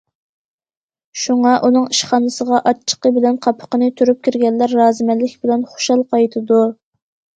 شۇڭا، 1.23 1.51
ئۇنىڭ 1.67 1.83
ئىشخانىسىغا 1.95 2.61
ئاچچىقى 2.71 3.11
بىلەن 3.19 3.37
قاپىقىنى 3.45 3.91
تۈرۈپ 4.01 4.25
كىرگەنلەر 4.29 4.75
رازىمەنلىك 4.83 5.37
بىلەن 5.45 5.67
خۇشال 5.75 6.03
قايتىدۇ. 6.15 6.65